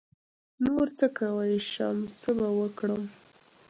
نـور 0.63 0.87
څه 0.97 1.05
کوی 1.17 1.53
شم 1.71 1.97
څه 2.19 2.29
به 2.37 2.47
وکړم. 2.59 3.03